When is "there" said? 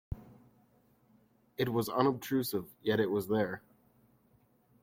3.27-3.61